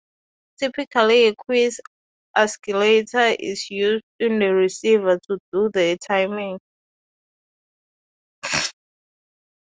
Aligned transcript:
Typically 0.57 1.27
a 1.27 1.35
quartz 1.35 1.79
oscillator 2.35 3.35
is 3.39 3.69
used 3.69 4.03
in 4.19 4.39
the 4.39 4.51
receiver 4.51 5.19
to 5.27 5.37
do 5.53 5.69
the 5.71 5.95
timing. 6.01 6.57